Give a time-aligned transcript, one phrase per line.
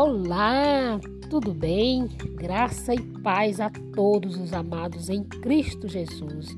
[0.00, 2.06] Olá, tudo bem?
[2.36, 6.56] Graça e paz a todos os amados em Cristo Jesus.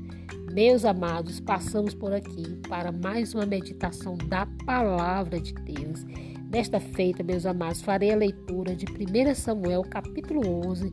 [0.51, 6.05] Meus amados, passamos por aqui para mais uma meditação da palavra de Deus.
[6.51, 10.91] Nesta feita, meus amados, farei a leitura de 1 Samuel, capítulo 11,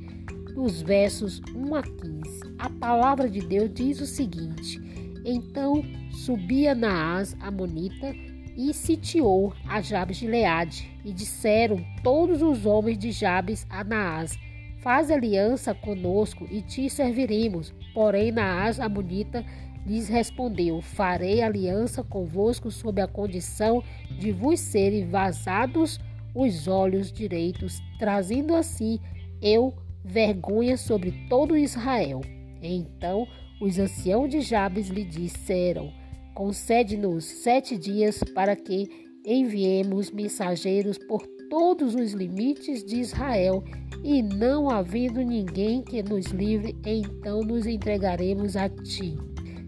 [0.55, 2.55] dos versos 1 a 15.
[2.59, 4.81] A palavra de Deus diz o seguinte:
[5.23, 5.83] Então
[6.25, 8.11] subia Naás, Amonita,
[8.59, 10.91] e sitiou a Jabes de Leade.
[11.05, 14.37] E disseram todos os homens de Jabes a Naás:
[14.81, 17.73] Faz aliança conosco e te serviremos.
[17.95, 19.45] Porém, Naás, a bonita,
[19.87, 26.01] lhes respondeu: Farei aliança convosco sob a condição de vos serem vazados
[26.35, 28.99] os olhos direitos, trazendo assim
[29.41, 29.73] eu
[30.05, 32.23] vergonha sobre todo Israel.
[32.61, 33.27] Então
[33.61, 35.93] os anciãos de Jabes lhe disseram:
[36.39, 38.89] Concede-nos sete dias para que
[39.27, 43.65] enviemos mensageiros por todos os limites de Israel,
[44.05, 49.19] e não havendo ninguém que nos livre, então nos entregaremos a ti.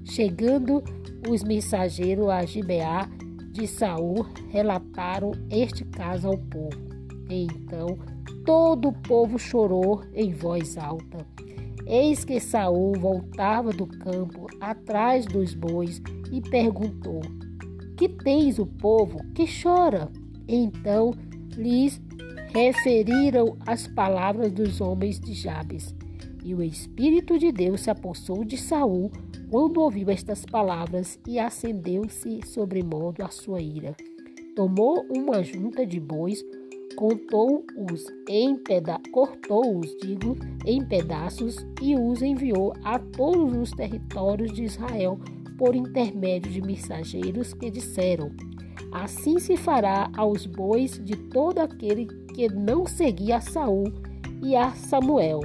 [0.05, 0.81] Chegando
[1.29, 3.11] os mensageiros a Gibeá
[3.51, 6.79] de Saul, relataram este caso ao povo.
[7.29, 7.99] Então
[8.47, 11.27] todo o povo chorou em voz alta.
[11.85, 16.01] Eis que Saul voltava do campo atrás dos bois
[16.31, 17.21] e perguntou:
[17.97, 20.11] Que tens o povo que chora?
[20.47, 21.13] Então
[21.57, 22.01] lhes
[22.53, 25.95] referiram as palavras dos homens de Jabes.
[26.45, 29.11] E o Espírito de Deus se apossou de Saul
[29.51, 33.95] quando ouviu estas palavras e acendeu-se sobremodo a sua ira.
[34.57, 36.43] Tomou uma junta de bois,
[36.97, 44.65] contou-os em peda cortou-os, digo, em pedaços e os enviou a todos os territórios de
[44.65, 45.19] Israel
[45.61, 48.33] por intermédio de mensageiros que disseram:
[48.91, 53.93] Assim se fará aos bois de todo aquele que não seguia a Saul
[54.43, 55.41] e a Samuel.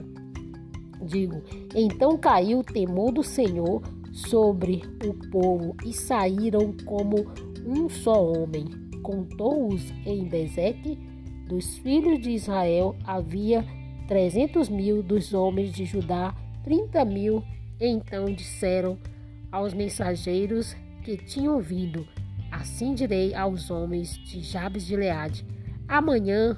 [1.01, 1.43] Digo,
[1.75, 3.81] então caiu o temor do Senhor
[4.13, 7.25] sobre o povo e saíram como
[7.67, 8.65] um só homem.
[9.03, 10.97] Contou-os em Bezeque
[11.45, 13.65] dos filhos de Israel havia
[14.07, 17.43] trezentos mil, dos homens de Judá trinta mil.
[17.79, 18.97] Então disseram
[19.55, 22.05] aos mensageiros que tinham vindo:
[22.51, 25.45] Assim direi aos homens de Jabes de Leade:
[25.87, 26.57] Amanhã,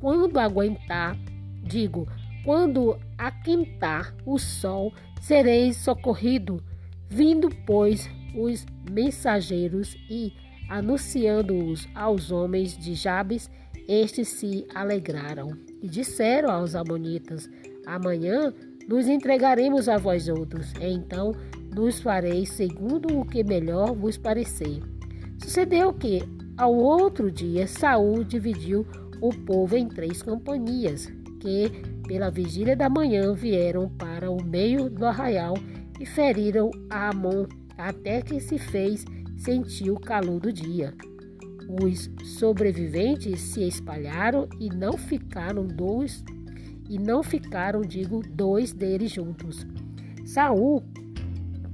[0.00, 1.16] quando aguentar,
[1.62, 2.08] digo,
[2.44, 6.62] quando aquentar o sol, sereis socorrido.
[7.08, 10.32] Vindo, pois, os mensageiros e
[10.68, 13.50] anunciando-os aos homens de Jabes,
[13.86, 17.48] estes se alegraram e disseram aos amonitas:
[17.86, 18.52] Amanhã
[18.88, 21.32] nos entregaremos a vós outros, então
[21.74, 24.82] nos fareis segundo o que melhor vos parecer.
[25.42, 26.22] Sucedeu que,
[26.56, 28.86] ao outro dia, Saul dividiu
[29.20, 31.70] o povo em três companhias, que,
[32.06, 35.54] pela vigília da manhã, vieram para o meio do arraial
[35.98, 37.46] e feriram a Amon,
[37.78, 39.04] até que se fez
[39.36, 40.94] sentir o calor do dia.
[41.82, 46.22] Os sobreviventes se espalharam e não ficaram dois
[46.88, 49.66] e não ficaram, digo, dois deles juntos.
[50.26, 50.82] Saul,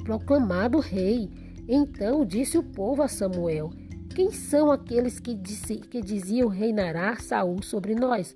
[0.09, 1.29] proclamado rei,
[1.69, 3.69] então disse o povo a Samuel:
[4.15, 8.35] Quem são aqueles que, disse, que diziam reinará Saul sobre nós?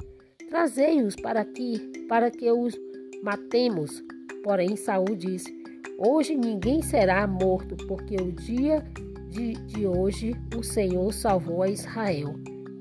[0.50, 2.78] Trazei-os para aqui, para que os
[3.22, 4.04] matemos.
[4.44, 5.50] Porém, Saul disse:
[5.98, 8.84] Hoje ninguém será morto, porque o dia
[9.30, 12.34] de, de hoje o Senhor salvou a Israel.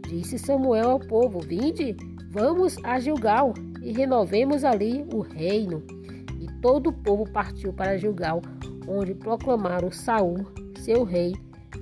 [0.10, 1.96] Disse Samuel ao povo: Vinde,
[2.30, 5.82] vamos a Gilgal e renovemos ali o reino.
[6.62, 8.42] Todo o povo partiu para Gilgal,
[8.88, 10.46] onde proclamaram Saul,
[10.78, 11.34] seu rei,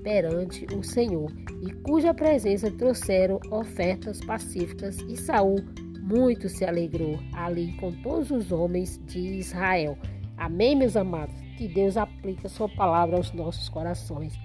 [0.03, 1.29] perante o Senhor,
[1.61, 5.57] e cuja presença trouxeram ofertas pacíficas, e Saul
[6.01, 9.97] muito se alegrou ali com todos os homens de Israel.
[10.37, 11.35] Amém, meus amados?
[11.57, 14.39] Que Deus aplique a sua palavra aos nossos corações.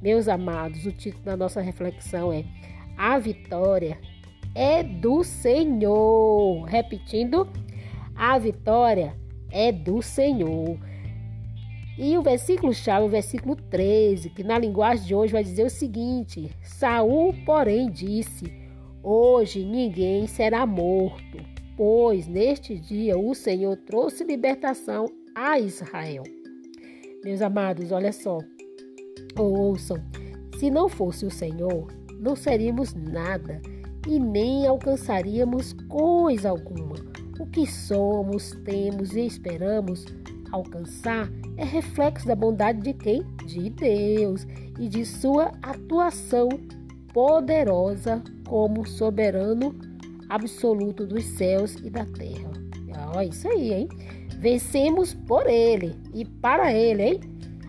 [0.00, 2.44] Meus amados, o título da nossa reflexão é
[2.96, 3.98] A vitória
[4.54, 6.64] é do Senhor.
[6.64, 7.48] Repetindo,
[8.14, 9.16] a vitória
[9.52, 10.78] é do Senhor.
[11.98, 15.70] E o versículo chave, o versículo 13, que na linguagem de hoje vai dizer o
[15.70, 18.52] seguinte: Saul, porém, disse:
[19.02, 21.38] Hoje ninguém será morto,
[21.76, 26.24] pois neste dia o Senhor trouxe libertação a Israel.
[27.22, 28.38] Meus amados, olha só,
[29.38, 29.96] Ouçam,
[30.58, 31.86] se não fosse o Senhor,
[32.20, 33.60] não seríamos nada
[34.06, 36.96] e nem alcançaríamos coisa alguma.
[37.38, 40.04] O que somos, temos e esperamos
[40.50, 43.22] alcançar é reflexo da bondade de quem?
[43.46, 44.46] De Deus
[44.78, 46.48] e de sua atuação
[47.12, 49.74] poderosa como soberano
[50.28, 52.52] absoluto dos céus e da terra.
[53.14, 53.88] Olha isso aí, hein?
[54.38, 57.20] Vencemos por ele e para ele, hein?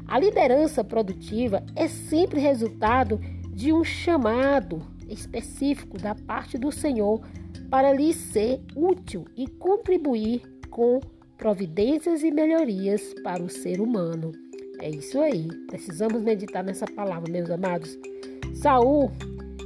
[0.07, 3.19] A liderança produtiva é sempre resultado
[3.49, 4.81] de um chamado
[5.13, 7.21] específico da parte do Senhor
[7.69, 10.99] para lhe ser útil e contribuir com
[11.37, 14.31] providências e melhorias para o ser humano.
[14.79, 15.47] É isso aí.
[15.67, 17.97] Precisamos meditar nessa palavra, meus amados.
[18.53, 19.11] Saul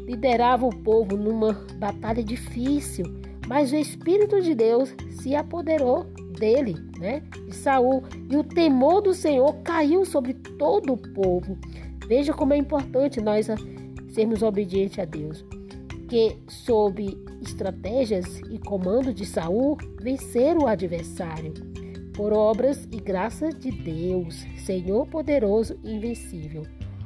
[0.05, 3.05] liderava o povo numa batalha difícil,
[3.47, 6.05] mas o Espírito de Deus se apoderou
[6.39, 7.21] dele, né?
[7.45, 11.57] De Saul, e o temor do Senhor caiu sobre todo o povo.
[12.07, 13.49] Veja como é importante nós
[14.17, 15.45] sermos obedientes a Deus.
[16.09, 21.53] Que sob estratégias e comando de Saul venceram o adversário
[22.15, 26.63] por obras e graça de Deus, Senhor poderoso e invencível.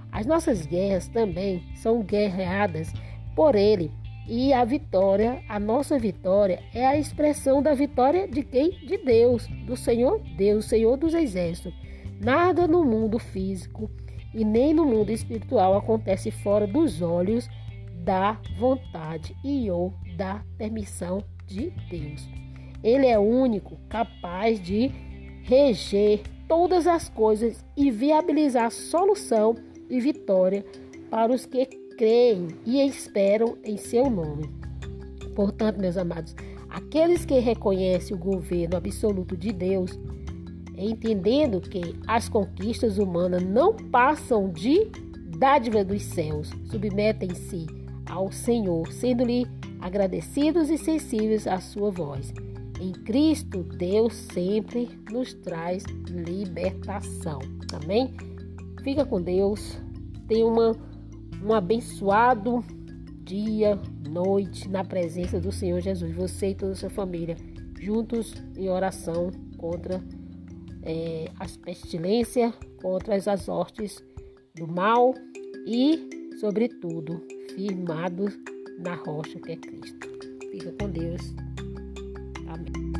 [0.09, 2.93] As nossas guerras também são guerreadas
[3.35, 3.91] por Ele,
[4.25, 8.69] e a vitória, a nossa vitória, é a expressão da vitória de quem?
[8.85, 11.73] De Deus, do Senhor Deus, Senhor dos Exércitos.
[12.21, 13.89] Nada no mundo físico
[14.33, 17.49] e nem no mundo espiritual acontece fora dos olhos
[18.03, 22.27] da vontade e ou da permissão de Deus.
[22.83, 24.91] Ele é único, capaz de
[25.43, 29.55] reger todas as coisas e viabilizar solução
[29.89, 30.65] e vitória
[31.09, 31.65] para os que
[31.97, 34.49] creem e esperam em seu nome.
[35.35, 36.35] Portanto, meus amados,
[36.69, 39.99] aqueles que reconhecem o governo absoluto de Deus,
[40.83, 44.89] entendendo que as conquistas humanas não passam de
[45.37, 47.67] dádiva dos céus, submetem-se
[48.09, 49.47] ao Senhor, sendo-lhe
[49.79, 52.33] agradecidos e sensíveis à sua voz.
[52.79, 57.39] Em Cristo, Deus sempre nos traz libertação.
[57.83, 58.13] Amém?
[58.83, 59.79] Fica com Deus.
[60.27, 60.75] Tenha uma,
[61.43, 62.63] um abençoado
[63.23, 63.79] dia,
[64.09, 66.13] noite na presença do Senhor Jesus.
[66.15, 67.35] Você e toda a sua família
[67.79, 70.01] juntos em oração contra
[70.83, 74.03] é, as pestilências, contra as hortes
[74.55, 75.13] do mal
[75.65, 77.21] e, sobretudo,
[77.55, 78.37] firmados
[78.79, 80.09] na rocha que é Cristo.
[80.51, 81.21] Fica com Deus.
[82.47, 82.90] Amém.